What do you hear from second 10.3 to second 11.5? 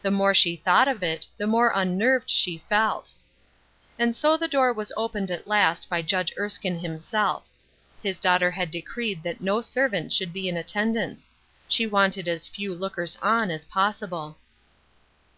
be in attendance.